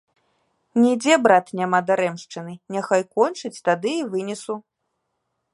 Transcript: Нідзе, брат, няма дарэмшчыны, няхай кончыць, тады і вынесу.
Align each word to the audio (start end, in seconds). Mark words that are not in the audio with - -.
Нідзе, 0.83 1.17
брат, 1.27 1.45
няма 1.59 1.79
дарэмшчыны, 1.91 2.53
няхай 2.77 3.01
кончыць, 3.19 3.63
тады 3.71 3.91
і 4.03 4.11
вынесу. 4.15 4.61